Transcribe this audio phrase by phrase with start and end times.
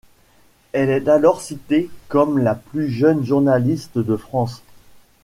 [0.71, 4.63] Elle est alors citée comme la plus jeune journaliste de France.